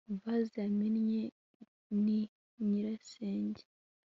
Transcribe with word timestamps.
Vase 0.21 0.55
yamennye 0.63 1.21
ni 2.03 2.19
nyirasenge 2.69 3.63